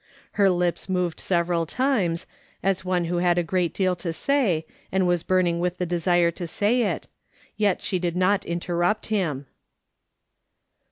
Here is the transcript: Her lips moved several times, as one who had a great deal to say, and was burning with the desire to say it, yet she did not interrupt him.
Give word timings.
Her 0.31 0.49
lips 0.49 0.89
moved 0.89 1.19
several 1.19 1.67
times, 1.67 2.25
as 2.63 2.83
one 2.83 3.05
who 3.05 3.17
had 3.17 3.37
a 3.37 3.43
great 3.43 3.71
deal 3.71 3.95
to 3.97 4.11
say, 4.11 4.65
and 4.91 5.05
was 5.05 5.21
burning 5.21 5.59
with 5.59 5.77
the 5.77 5.85
desire 5.85 6.31
to 6.31 6.47
say 6.47 6.81
it, 6.81 7.07
yet 7.55 7.83
she 7.83 7.99
did 7.99 8.15
not 8.15 8.43
interrupt 8.43 9.05
him. 9.13 9.45